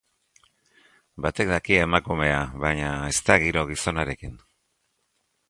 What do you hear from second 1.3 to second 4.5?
daki, emakumea, baina ez da giro gizonarekin!